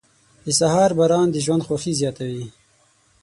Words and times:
•د 0.45 0.47
سهار 0.59 0.91
باران 0.99 1.27
د 1.31 1.37
ژوند 1.45 1.65
خوښي 1.67 1.93
زیاتوي. 1.99 2.45